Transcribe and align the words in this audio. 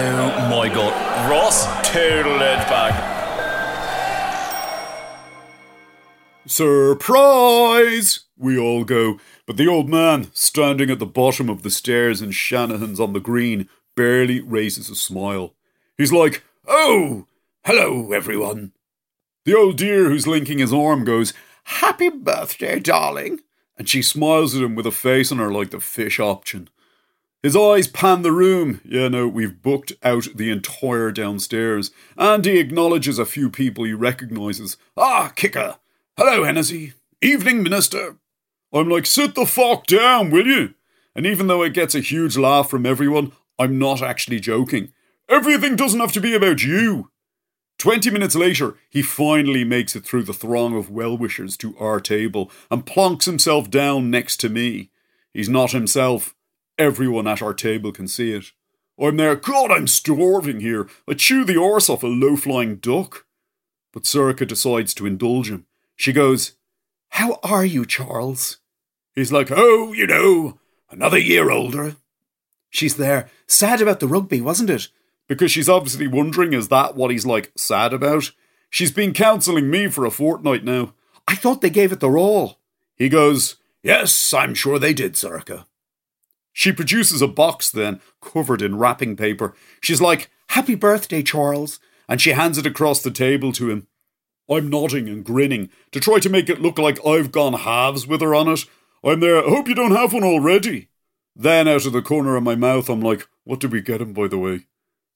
Oh 0.00 0.48
my 0.48 0.68
god. 0.72 1.28
Ross 1.28 1.66
total 1.90 2.36
it 2.36 2.68
back. 2.68 3.16
Surprise! 6.46 8.20
We 8.36 8.56
all 8.56 8.84
go, 8.84 9.18
but 9.44 9.56
the 9.56 9.66
old 9.66 9.88
man, 9.88 10.28
standing 10.32 10.88
at 10.88 11.00
the 11.00 11.06
bottom 11.06 11.50
of 11.50 11.62
the 11.62 11.70
stairs 11.70 12.22
in 12.22 12.30
Shanahan's 12.30 13.00
on 13.00 13.12
the 13.12 13.18
green, 13.18 13.68
barely 13.96 14.40
raises 14.40 14.88
a 14.88 14.94
smile. 14.94 15.54
He's 15.96 16.12
like, 16.12 16.44
Oh, 16.68 17.26
hello, 17.64 18.12
everyone. 18.12 18.74
The 19.44 19.56
old 19.56 19.76
dear 19.78 20.04
who's 20.04 20.28
linking 20.28 20.58
his 20.58 20.72
arm 20.72 21.04
goes, 21.04 21.34
Happy 21.64 22.08
birthday, 22.08 22.78
darling. 22.78 23.40
And 23.76 23.88
she 23.88 24.02
smiles 24.02 24.54
at 24.54 24.62
him 24.62 24.76
with 24.76 24.86
a 24.86 24.92
face 24.92 25.32
on 25.32 25.38
her 25.38 25.50
like 25.50 25.70
the 25.70 25.80
fish 25.80 26.20
option. 26.20 26.70
His 27.42 27.54
eyes 27.54 27.86
pan 27.86 28.22
the 28.22 28.32
room. 28.32 28.80
Yeah, 28.84 29.08
no, 29.08 29.28
we've 29.28 29.62
booked 29.62 29.92
out 30.02 30.26
the 30.34 30.50
entire 30.50 31.12
downstairs. 31.12 31.92
And 32.16 32.44
he 32.44 32.58
acknowledges 32.58 33.18
a 33.18 33.24
few 33.24 33.48
people 33.48 33.84
he 33.84 33.92
recognises. 33.92 34.76
Ah, 34.96 35.32
Kicker. 35.36 35.76
Hello, 36.16 36.42
Hennessy. 36.42 36.94
Evening, 37.22 37.62
Minister. 37.62 38.16
I'm 38.72 38.88
like, 38.88 39.06
sit 39.06 39.36
the 39.36 39.46
fuck 39.46 39.86
down, 39.86 40.30
will 40.30 40.46
you? 40.46 40.74
And 41.14 41.26
even 41.26 41.46
though 41.46 41.62
it 41.62 41.74
gets 41.74 41.94
a 41.94 42.00
huge 42.00 42.36
laugh 42.36 42.68
from 42.68 42.84
everyone, 42.84 43.32
I'm 43.58 43.78
not 43.78 44.02
actually 44.02 44.40
joking. 44.40 44.92
Everything 45.28 45.76
doesn't 45.76 46.00
have 46.00 46.12
to 46.12 46.20
be 46.20 46.34
about 46.34 46.62
you. 46.62 47.10
Twenty 47.78 48.10
minutes 48.10 48.34
later, 48.34 48.76
he 48.90 49.02
finally 49.02 49.62
makes 49.62 49.94
it 49.94 50.04
through 50.04 50.24
the 50.24 50.32
throng 50.32 50.76
of 50.76 50.90
well 50.90 51.16
wishers 51.16 51.56
to 51.58 51.76
our 51.78 52.00
table 52.00 52.50
and 52.70 52.84
plonks 52.84 53.24
himself 53.24 53.70
down 53.70 54.10
next 54.10 54.38
to 54.38 54.48
me. 54.48 54.90
He's 55.32 55.48
not 55.48 55.70
himself. 55.70 56.34
Everyone 56.78 57.26
at 57.26 57.42
our 57.42 57.54
table 57.54 57.90
can 57.90 58.06
see 58.06 58.32
it. 58.32 58.52
I'm 59.00 59.16
there, 59.16 59.36
God, 59.36 59.70
I'm 59.70 59.86
starving 59.86 60.60
here. 60.60 60.88
I 61.08 61.14
chew 61.14 61.44
the 61.44 61.60
arse 61.60 61.88
off 61.88 62.02
a 62.02 62.06
low 62.06 62.36
flying 62.36 62.76
duck. 62.76 63.26
But 63.92 64.04
Sorcha 64.04 64.46
decides 64.46 64.94
to 64.94 65.06
indulge 65.06 65.50
him. 65.50 65.66
She 65.96 66.12
goes, 66.12 66.52
How 67.10 67.38
are 67.42 67.64
you, 67.64 67.84
Charles? 67.84 68.58
He's 69.14 69.32
like, 69.32 69.50
Oh, 69.50 69.92
you 69.92 70.06
know, 70.06 70.58
another 70.90 71.18
year 71.18 71.50
older. 71.50 71.96
She's 72.70 72.96
there, 72.96 73.28
sad 73.46 73.80
about 73.80 74.00
the 74.00 74.08
rugby, 74.08 74.40
wasn't 74.40 74.70
it? 74.70 74.88
Because 75.26 75.50
she's 75.50 75.68
obviously 75.68 76.06
wondering, 76.06 76.52
is 76.52 76.68
that 76.68 76.96
what 76.96 77.10
he's 77.10 77.26
like 77.26 77.52
sad 77.56 77.92
about? 77.92 78.30
She's 78.70 78.92
been 78.92 79.12
counselling 79.12 79.70
me 79.70 79.88
for 79.88 80.04
a 80.04 80.10
fortnight 80.10 80.64
now. 80.64 80.94
I 81.26 81.34
thought 81.34 81.60
they 81.60 81.70
gave 81.70 81.92
it 81.92 82.00
their 82.00 82.18
all. 82.18 82.58
He 82.96 83.08
goes, 83.08 83.56
Yes, 83.82 84.32
I'm 84.34 84.54
sure 84.54 84.78
they 84.78 84.92
did, 84.92 85.14
Sorcha. 85.14 85.64
She 86.58 86.72
produces 86.72 87.22
a 87.22 87.28
box 87.28 87.70
then, 87.70 88.00
covered 88.20 88.62
in 88.62 88.78
wrapping 88.78 89.14
paper. 89.14 89.54
She's 89.80 90.00
like, 90.00 90.28
Happy 90.48 90.74
birthday, 90.74 91.22
Charles. 91.22 91.78
And 92.08 92.20
she 92.20 92.32
hands 92.32 92.58
it 92.58 92.66
across 92.66 93.00
the 93.00 93.12
table 93.12 93.52
to 93.52 93.70
him. 93.70 93.86
I'm 94.50 94.68
nodding 94.68 95.08
and 95.08 95.24
grinning 95.24 95.70
to 95.92 96.00
try 96.00 96.18
to 96.18 96.28
make 96.28 96.48
it 96.48 96.60
look 96.60 96.76
like 96.76 96.98
I've 97.06 97.30
gone 97.30 97.52
halves 97.52 98.08
with 98.08 98.22
her 98.22 98.34
on 98.34 98.48
it. 98.48 98.64
I'm 99.04 99.20
there, 99.20 99.38
I 99.38 99.48
hope 99.48 99.68
you 99.68 99.74
don't 99.76 99.94
have 99.94 100.12
one 100.12 100.24
already. 100.24 100.88
Then, 101.36 101.68
out 101.68 101.86
of 101.86 101.92
the 101.92 102.02
corner 102.02 102.34
of 102.34 102.42
my 102.42 102.56
mouth, 102.56 102.88
I'm 102.88 103.02
like, 103.02 103.28
What 103.44 103.60
did 103.60 103.70
we 103.70 103.80
get 103.80 104.00
him, 104.00 104.12
by 104.12 104.26
the 104.26 104.38
way? 104.38 104.66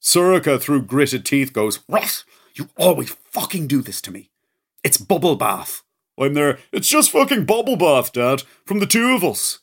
Sorcha, 0.01 0.61
through 0.61 0.83
gritted 0.83 1.27
teeth, 1.27 1.53
goes, 1.53 1.81
Ross, 1.89 2.25
you 2.55 2.69
always 2.77 3.17
fucking 3.33 3.67
do 3.67 3.83
this 3.83 4.01
to 4.03 4.13
me. 4.13 4.31
It's 4.85 4.97
bubble 4.97 5.35
bath. 5.35 5.83
I'm 6.17 6.35
there, 6.35 6.61
It's 6.71 6.87
just 6.87 7.11
fucking 7.11 7.47
bubble 7.47 7.77
bath, 7.77 8.13
Dad, 8.13 8.45
from 8.65 8.79
the 8.79 8.87
two 8.87 9.17
of 9.17 9.25
us. 9.25 9.59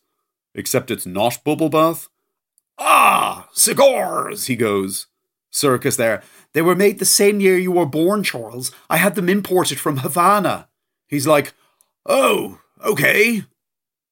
Except 0.56 0.92
it's 0.92 1.06
not 1.06 1.44
bubble 1.44 1.70
bath. 1.70 2.10
Ah, 2.78 3.50
cigars, 3.54 4.48
he 4.48 4.56
goes. 4.56 5.08
Sorcha's 5.52 5.98
there. 5.98 6.24
They 6.54 6.62
were 6.62 6.76
made 6.76 7.00
the 7.00 7.06
same 7.06 7.40
year 7.40 7.58
you 7.58 7.72
were 7.72 7.86
born, 7.86 8.24
Charles. 8.24 8.72
I 8.90 8.98
had 8.98 9.16
them 9.16 9.30
imported 9.30 9.80
from 9.80 9.98
Havana. 9.98 10.70
He's 11.08 11.28
like, 11.28 11.54
Oh, 12.06 12.60
okay. 12.84 13.44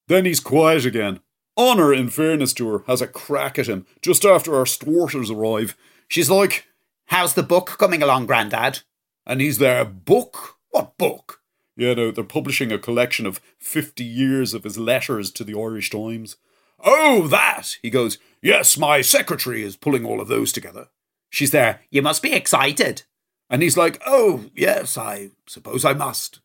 Then 0.08 0.24
he's 0.24 0.40
quiet 0.40 0.84
again. 0.84 1.20
Honor, 1.56 1.92
in 1.92 2.08
fairness 2.08 2.52
to 2.54 2.68
her, 2.68 2.84
has 2.86 3.00
a 3.02 3.06
crack 3.06 3.58
at 3.58 3.66
him 3.68 3.86
just 4.02 4.24
after 4.24 4.54
our 4.54 4.66
starters 4.66 5.30
arrive. 5.30 5.76
She's 6.08 6.30
like, 6.30 6.66
How's 7.06 7.34
the 7.34 7.42
book 7.42 7.76
coming 7.78 8.02
along, 8.02 8.26
Grandad? 8.26 8.80
And 9.26 9.40
he's 9.40 9.58
there, 9.58 9.84
Book? 9.84 10.56
What 10.70 10.96
book? 10.98 11.40
Yeah, 11.78 11.94
no, 11.94 12.10
they're 12.10 12.24
publishing 12.24 12.72
a 12.72 12.78
collection 12.78 13.24
of 13.24 13.40
50 13.60 14.04
years 14.04 14.52
of 14.52 14.64
his 14.64 14.76
letters 14.76 15.30
to 15.30 15.44
the 15.44 15.56
Irish 15.56 15.90
Times. 15.90 16.36
Oh, 16.84 17.28
that! 17.28 17.76
He 17.82 17.88
goes, 17.88 18.18
Yes, 18.42 18.76
my 18.76 19.00
secretary 19.00 19.62
is 19.62 19.76
pulling 19.76 20.04
all 20.04 20.20
of 20.20 20.26
those 20.26 20.50
together. 20.50 20.88
She's 21.30 21.52
there, 21.52 21.82
You 21.88 22.02
must 22.02 22.20
be 22.20 22.32
excited. 22.32 23.04
And 23.48 23.62
he's 23.62 23.76
like, 23.76 24.02
Oh, 24.04 24.46
yes, 24.56 24.98
I 24.98 25.30
suppose 25.46 25.84
I 25.84 25.92
must. 25.92 26.40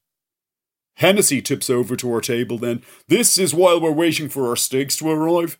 Hennessy 0.97 1.41
tips 1.41 1.67
over 1.67 1.95
to 1.95 2.13
our 2.13 2.21
table 2.21 2.59
then. 2.59 2.83
This 3.07 3.39
is 3.39 3.55
while 3.55 3.81
we're 3.81 3.91
waiting 3.91 4.29
for 4.29 4.47
our 4.49 4.55
steaks 4.55 4.97
to 4.97 5.09
arrive. 5.09 5.57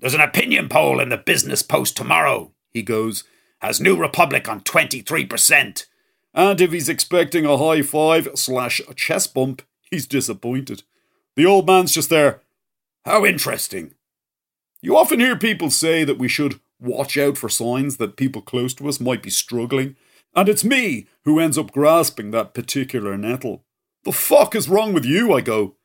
There's 0.00 0.14
an 0.14 0.20
opinion 0.20 0.68
poll 0.68 0.98
in 0.98 1.10
the 1.10 1.16
Business 1.16 1.62
Post 1.62 1.96
tomorrow, 1.96 2.50
he 2.70 2.82
goes. 2.82 3.22
Has 3.60 3.80
New 3.80 3.96
Republic 3.96 4.48
on 4.48 4.62
23%. 4.62 5.86
And 6.34 6.60
if 6.60 6.72
he's 6.72 6.88
expecting 6.88 7.44
a 7.44 7.58
high 7.58 7.82
five 7.82 8.28
slash 8.34 8.80
a 8.88 8.94
chest 8.94 9.34
bump, 9.34 9.62
he's 9.90 10.06
disappointed. 10.06 10.82
The 11.36 11.46
old 11.46 11.66
man's 11.66 11.94
just 11.94 12.10
there. 12.10 12.40
How 13.04 13.24
interesting. 13.24 13.94
You 14.80 14.96
often 14.96 15.20
hear 15.20 15.36
people 15.36 15.70
say 15.70 16.04
that 16.04 16.18
we 16.18 16.28
should 16.28 16.60
watch 16.80 17.16
out 17.16 17.38
for 17.38 17.48
signs 17.48 17.98
that 17.98 18.16
people 18.16 18.42
close 18.42 18.74
to 18.74 18.88
us 18.88 19.00
might 19.00 19.22
be 19.22 19.30
struggling, 19.30 19.96
and 20.34 20.48
it's 20.48 20.64
me 20.64 21.06
who 21.24 21.38
ends 21.38 21.56
up 21.56 21.72
grasping 21.72 22.30
that 22.30 22.54
particular 22.54 23.16
nettle. 23.16 23.64
The 24.04 24.12
fuck 24.12 24.54
is 24.54 24.68
wrong 24.68 24.92
with 24.92 25.04
you? 25.04 25.32
I 25.32 25.40
go. 25.40 25.76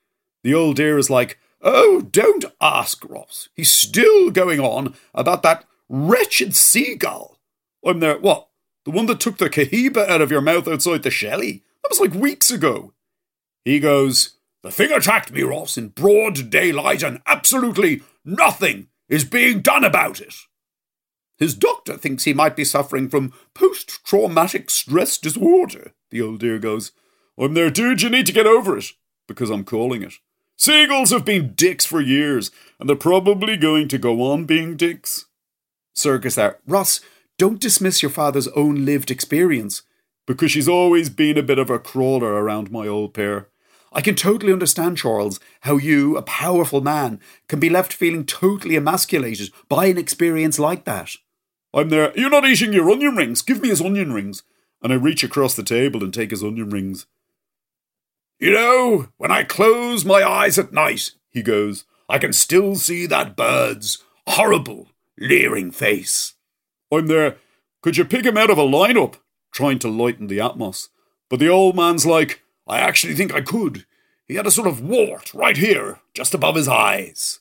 The 0.43 0.53
old 0.53 0.77
dear 0.77 0.97
is 0.97 1.09
like, 1.09 1.37
Oh, 1.61 2.01
don't 2.01 2.45
ask, 2.61 3.03
Ross. 3.07 3.49
He's 3.55 3.71
still 3.71 4.29
going 4.31 4.59
on 4.59 4.95
about 5.13 5.43
that 5.43 5.65
wretched 5.89 6.55
seagull. 6.55 7.39
I'm 7.85 7.99
there, 7.99 8.17
what? 8.17 8.46
The 8.87 8.91
one 8.91 9.07
that 9.07 9.19
took 9.19 9.37
the 9.37 9.49
cohiba 9.49 10.07
out 10.07 10.21
of 10.21 10.31
your 10.31 10.39
mouth 10.39 10.65
outside 10.65 11.03
the 11.03 11.11
Shelley? 11.11 11.61
That 11.83 11.89
was 11.89 11.99
like 11.99 12.13
weeks 12.13 12.49
ago. 12.49 12.93
He 13.65 13.81
goes, 13.81 14.37
The 14.63 14.71
thing 14.71 14.93
attacked 14.93 15.29
me, 15.29 15.41
Ross, 15.43 15.77
in 15.77 15.89
broad 15.89 16.49
daylight, 16.49 17.03
and 17.03 17.21
absolutely 17.25 18.03
nothing 18.23 18.87
is 19.09 19.25
being 19.25 19.59
done 19.59 19.83
about 19.83 20.21
it. 20.21 20.35
His 21.37 21.53
doctor 21.53 21.97
thinks 21.97 22.23
he 22.23 22.33
might 22.33 22.55
be 22.55 22.63
suffering 22.63 23.09
from 23.09 23.33
post 23.53 24.05
traumatic 24.05 24.69
stress 24.69 25.17
disorder, 25.17 25.91
the 26.09 26.21
old 26.21 26.39
dear 26.39 26.57
goes. 26.57 26.93
I'm 27.37 27.55
there, 27.55 27.69
dude, 27.69 28.03
you 28.03 28.09
need 28.09 28.25
to 28.27 28.31
get 28.31 28.47
over 28.47 28.77
it, 28.77 28.93
because 29.27 29.49
I'm 29.49 29.65
calling 29.65 30.01
it. 30.01 30.13
Seagulls 30.55 31.09
have 31.09 31.25
been 31.25 31.55
dicks 31.55 31.85
for 31.85 31.99
years, 31.99 32.51
and 32.79 32.87
they're 32.87 32.95
probably 32.95 33.57
going 33.57 33.89
to 33.89 33.97
go 33.97 34.31
on 34.31 34.45
being 34.45 34.77
dicks. 34.77 35.25
Sorcha's 35.93 36.35
there. 36.35 36.59
Ross, 36.65 37.01
don't 37.37 37.61
dismiss 37.61 38.01
your 38.01 38.11
father's 38.11 38.47
own 38.49 38.85
lived 38.85 39.11
experience. 39.11 39.83
Because 40.25 40.51
she's 40.51 40.67
always 40.67 41.09
been 41.09 41.37
a 41.37 41.43
bit 41.43 41.59
of 41.59 41.69
a 41.69 41.79
crawler 41.79 42.33
around 42.33 42.69
my 42.69 42.87
old 42.87 43.13
pair. 43.13 43.47
I 43.93 44.01
can 44.01 44.15
totally 44.15 44.51
understand, 44.51 44.97
Charles, 44.97 45.39
how 45.61 45.77
you, 45.77 46.17
a 46.17 46.21
powerful 46.21 46.81
man, 46.81 47.21
can 47.47 47.59
be 47.59 47.69
left 47.69 47.93
feeling 47.93 48.25
totally 48.25 48.75
emasculated 48.75 49.51
by 49.69 49.85
an 49.85 49.97
experience 49.97 50.59
like 50.59 50.83
that. 50.83 51.15
I'm 51.73 51.89
there. 51.89 52.11
You're 52.17 52.29
not 52.29 52.45
eating 52.45 52.73
your 52.73 52.89
onion 52.89 53.15
rings. 53.15 53.41
Give 53.41 53.61
me 53.61 53.69
his 53.69 53.81
onion 53.81 54.11
rings. 54.11 54.43
And 54.83 54.91
I 54.91 54.97
reach 54.97 55.23
across 55.23 55.55
the 55.55 55.63
table 55.63 56.03
and 56.03 56.13
take 56.13 56.31
his 56.31 56.43
onion 56.43 56.69
rings. 56.69 57.05
You 58.39 58.51
know, 58.51 59.07
when 59.17 59.31
I 59.31 59.43
close 59.43 60.05
my 60.05 60.23
eyes 60.23 60.59
at 60.59 60.73
night, 60.73 61.11
he 61.29 61.41
goes, 61.41 61.85
I 62.09 62.19
can 62.19 62.33
still 62.33 62.75
see 62.75 63.05
that 63.07 63.35
bird's 63.35 64.03
horrible, 64.27 64.89
leering 65.17 65.71
face. 65.71 66.33
I'm 66.91 67.07
there. 67.07 67.37
Could 67.81 67.97
you 67.97 68.05
pick 68.05 68.25
him 68.25 68.37
out 68.37 68.49
of 68.49 68.57
a 68.57 68.63
lineup? 68.63 69.15
Trying 69.53 69.79
to 69.79 69.87
lighten 69.87 70.27
the 70.27 70.39
atmos. 70.39 70.89
But 71.29 71.39
the 71.39 71.49
old 71.49 71.75
man's 71.75 72.05
like, 72.05 72.41
I 72.67 72.79
actually 72.79 73.15
think 73.15 73.33
I 73.33 73.41
could. 73.41 73.85
He 74.27 74.35
had 74.35 74.47
a 74.47 74.51
sort 74.51 74.67
of 74.67 74.81
wart 74.81 75.33
right 75.33 75.57
here, 75.57 75.99
just 76.13 76.33
above 76.33 76.55
his 76.55 76.67
eyes. 76.67 77.39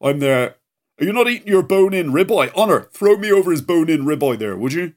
I'm 0.00 0.18
there. 0.18 0.56
Are 1.00 1.04
you 1.04 1.12
not 1.12 1.28
eating 1.28 1.48
your 1.48 1.62
bone 1.62 1.94
in 1.94 2.12
ribeye? 2.12 2.52
Honor, 2.56 2.88
throw 2.92 3.16
me 3.16 3.32
over 3.32 3.50
his 3.50 3.62
bone 3.62 3.88
in 3.88 4.04
ribeye 4.04 4.38
there, 4.38 4.56
would 4.56 4.72
you? 4.72 4.94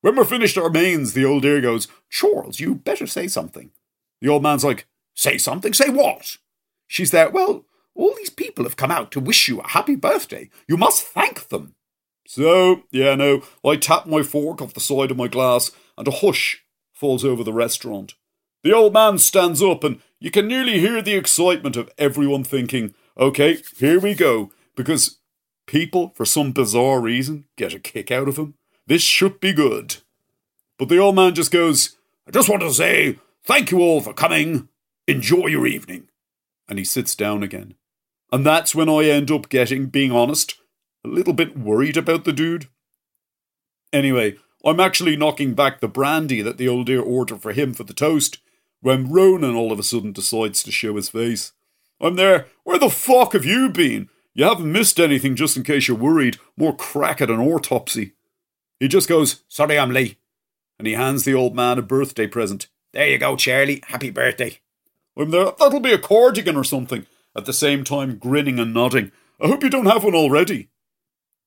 When 0.00 0.16
we're 0.16 0.24
finished 0.24 0.58
our 0.58 0.70
mains, 0.70 1.14
the 1.14 1.24
old 1.24 1.42
dear 1.42 1.60
goes, 1.60 1.88
Charles, 2.10 2.60
you 2.60 2.74
better 2.74 3.06
say 3.06 3.26
something. 3.26 3.70
The 4.20 4.28
old 4.28 4.42
man's 4.42 4.64
like, 4.64 4.86
Say 5.14 5.38
something? 5.38 5.72
Say 5.72 5.88
what? 5.88 6.38
She's 6.86 7.10
there, 7.10 7.30
Well, 7.30 7.64
all 7.94 8.14
these 8.16 8.30
people 8.30 8.64
have 8.64 8.76
come 8.76 8.90
out 8.90 9.10
to 9.12 9.20
wish 9.20 9.48
you 9.48 9.60
a 9.60 9.68
happy 9.68 9.94
birthday. 9.94 10.50
You 10.68 10.76
must 10.76 11.06
thank 11.06 11.48
them. 11.48 11.74
So, 12.26 12.82
yeah, 12.90 13.14
no, 13.14 13.42
I 13.64 13.76
tap 13.76 14.06
my 14.06 14.22
fork 14.22 14.62
off 14.62 14.74
the 14.74 14.80
side 14.80 15.10
of 15.10 15.16
my 15.16 15.28
glass, 15.28 15.70
and 15.98 16.08
a 16.08 16.10
hush 16.10 16.62
falls 16.92 17.24
over 17.24 17.44
the 17.44 17.52
restaurant. 17.52 18.14
The 18.62 18.72
old 18.72 18.94
man 18.94 19.18
stands 19.18 19.62
up, 19.62 19.84
and 19.84 20.00
you 20.20 20.30
can 20.30 20.48
nearly 20.48 20.80
hear 20.80 21.02
the 21.02 21.14
excitement 21.14 21.76
of 21.76 21.90
everyone 21.98 22.44
thinking, 22.44 22.94
okay, 23.18 23.58
here 23.76 24.00
we 24.00 24.14
go, 24.14 24.50
because 24.74 25.18
people, 25.66 26.12
for 26.14 26.24
some 26.24 26.52
bizarre 26.52 27.00
reason, 27.00 27.44
get 27.56 27.74
a 27.74 27.78
kick 27.78 28.10
out 28.10 28.28
of 28.28 28.38
him. 28.38 28.54
This 28.86 29.02
should 29.02 29.40
be 29.40 29.52
good. 29.52 29.96
But 30.78 30.88
the 30.88 30.98
old 30.98 31.14
man 31.14 31.34
just 31.34 31.50
goes, 31.50 31.96
I 32.26 32.30
just 32.30 32.48
want 32.48 32.62
to 32.62 32.72
say 32.72 33.18
thank 33.44 33.70
you 33.70 33.80
all 33.80 34.00
for 34.00 34.14
coming. 34.14 34.68
Enjoy 35.06 35.46
your 35.46 35.66
evening. 35.66 36.08
And 36.68 36.78
he 36.78 36.84
sits 36.84 37.14
down 37.14 37.42
again. 37.42 37.74
And 38.32 38.44
that's 38.44 38.74
when 38.74 38.88
I 38.88 39.04
end 39.04 39.30
up 39.30 39.48
getting, 39.48 39.86
being 39.86 40.10
honest, 40.10 40.56
a 41.04 41.08
little 41.08 41.32
bit 41.32 41.56
worried 41.56 41.96
about 41.96 42.24
the 42.24 42.32
dude. 42.32 42.68
Anyway, 43.92 44.36
I'm 44.64 44.80
actually 44.80 45.16
knocking 45.16 45.54
back 45.54 45.80
the 45.80 45.88
brandy 45.88 46.40
that 46.42 46.56
the 46.56 46.68
old 46.68 46.86
dear 46.86 47.02
ordered 47.02 47.42
for 47.42 47.52
him 47.52 47.74
for 47.74 47.84
the 47.84 47.92
toast 47.92 48.38
when 48.80 49.10
Ronan 49.10 49.54
all 49.54 49.72
of 49.72 49.78
a 49.78 49.82
sudden 49.82 50.12
decides 50.12 50.62
to 50.62 50.72
show 50.72 50.96
his 50.96 51.08
face. 51.08 51.52
I'm 52.00 52.16
there. 52.16 52.46
Where 52.64 52.78
the 52.78 52.90
fuck 52.90 53.34
have 53.34 53.44
you 53.44 53.68
been? 53.68 54.08
You 54.34 54.44
haven't 54.44 54.72
missed 54.72 54.98
anything 54.98 55.36
just 55.36 55.56
in 55.56 55.62
case 55.62 55.86
you're 55.86 55.96
worried. 55.96 56.38
More 56.56 56.74
crack 56.74 57.20
at 57.20 57.30
an 57.30 57.40
autopsy. 57.40 58.12
He 58.80 58.88
just 58.88 59.08
goes, 59.08 59.44
Sorry, 59.48 59.78
I'm 59.78 59.92
late. 59.92 60.16
And 60.78 60.88
he 60.88 60.94
hands 60.94 61.24
the 61.24 61.34
old 61.34 61.54
man 61.54 61.78
a 61.78 61.82
birthday 61.82 62.26
present. 62.26 62.66
There 62.92 63.06
you 63.06 63.18
go, 63.18 63.36
Charlie. 63.36 63.82
Happy 63.86 64.10
birthday. 64.10 64.58
I'm 65.16 65.30
there. 65.30 65.52
That'll 65.58 65.80
be 65.80 65.92
a 65.92 65.98
cardigan 65.98 66.56
or 66.56 66.64
something. 66.64 67.06
At 67.36 67.46
the 67.46 67.52
same 67.52 67.84
time, 67.84 68.18
grinning 68.18 68.58
and 68.58 68.74
nodding. 68.74 69.12
I 69.40 69.46
hope 69.46 69.62
you 69.62 69.70
don't 69.70 69.86
have 69.86 70.04
one 70.04 70.14
already. 70.14 70.68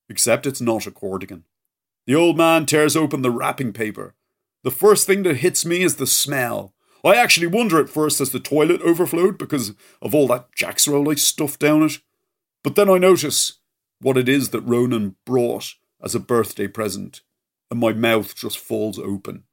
Except 0.08 0.46
it's 0.46 0.60
not 0.60 0.86
a 0.86 0.90
cardigan. 0.90 1.44
The 2.06 2.14
old 2.14 2.36
man 2.36 2.66
tears 2.66 2.96
open 2.96 3.22
the 3.22 3.30
wrapping 3.30 3.72
paper. 3.72 4.14
The 4.64 4.70
first 4.70 5.06
thing 5.06 5.22
that 5.24 5.38
hits 5.38 5.64
me 5.64 5.82
is 5.82 5.96
the 5.96 6.06
smell. 6.06 6.74
I 7.04 7.14
actually 7.14 7.46
wonder 7.46 7.78
at 7.78 7.90
first 7.90 8.20
as 8.20 8.30
the 8.30 8.40
toilet 8.40 8.80
overflowed 8.82 9.38
because 9.38 9.74
of 10.02 10.14
all 10.14 10.26
that 10.28 10.54
Jack's 10.56 10.88
roll 10.88 11.10
I 11.10 11.14
stuffed 11.14 11.60
down 11.60 11.82
it. 11.82 11.98
But 12.64 12.74
then 12.74 12.90
I 12.90 12.98
notice 12.98 13.60
what 14.00 14.16
it 14.16 14.28
is 14.28 14.50
that 14.50 14.62
Ronan 14.62 15.16
brought 15.24 15.74
as 16.02 16.14
a 16.14 16.20
birthday 16.20 16.66
present, 16.66 17.22
and 17.70 17.80
my 17.80 17.92
mouth 17.92 18.34
just 18.34 18.58
falls 18.58 18.98
open. 18.98 19.44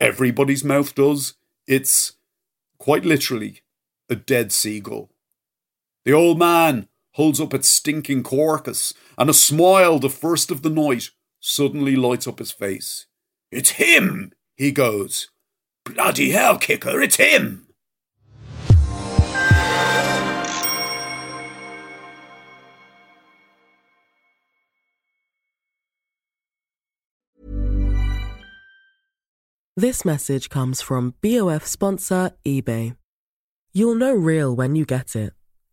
Everybody's 0.00 0.64
mouth 0.64 0.94
does. 0.94 1.34
It's, 1.66 2.14
quite 2.78 3.04
literally, 3.04 3.60
a 4.08 4.16
dead 4.16 4.52
seagull. 4.52 5.10
The 6.04 6.12
old 6.12 6.38
man 6.38 6.88
holds 7.12 7.40
up 7.40 7.54
its 7.54 7.68
stinking 7.68 8.22
carcass, 8.22 8.94
and 9.18 9.28
a 9.28 9.34
smile, 9.34 9.98
the 9.98 10.08
first 10.08 10.50
of 10.50 10.62
the 10.62 10.70
night, 10.70 11.10
suddenly 11.40 11.96
lights 11.96 12.26
up 12.26 12.38
his 12.38 12.52
face. 12.52 13.06
It's 13.50 13.70
him, 13.70 14.32
he 14.56 14.70
goes. 14.70 15.28
Bloody 15.84 16.30
hell, 16.30 16.58
Kicker, 16.58 17.00
it's 17.00 17.16
him! 17.16 17.66
This 29.76 30.04
message 30.04 30.50
comes 30.50 30.82
from 30.82 31.14
BOF 31.22 31.66
sponsor 31.66 32.32
eBay. 32.44 32.96
You'll 33.72 33.94
know 33.94 34.12
real 34.12 34.54
when 34.54 34.76
you 34.76 34.84
get 34.84 35.16
it. 35.16 35.32